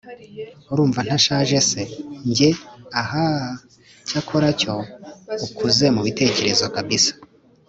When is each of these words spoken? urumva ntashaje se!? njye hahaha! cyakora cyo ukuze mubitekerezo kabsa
urumva 0.71 0.99
ntashaje 1.05 1.57
se!? 1.69 1.81
njye 2.29 2.49
hahaha! 2.95 3.49
cyakora 4.07 4.47
cyo 4.61 4.75
ukuze 5.45 5.85
mubitekerezo 5.95 6.65
kabsa 6.75 7.13